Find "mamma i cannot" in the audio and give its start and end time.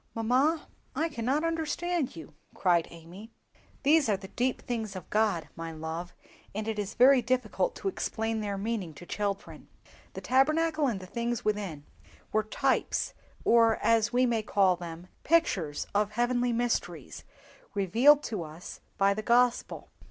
0.15-1.43